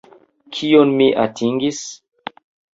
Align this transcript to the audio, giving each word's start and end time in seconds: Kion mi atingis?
Kion 0.55 0.95
mi 1.03 1.11
atingis? 1.27 1.85